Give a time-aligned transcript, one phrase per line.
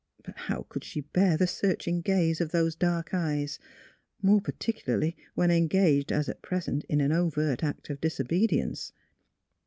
[0.23, 3.59] But, how could she bear the searching gaze of those dark eyes,
[4.19, 8.93] more particularly when engaged as at pres ent, in an overt act of disobedience.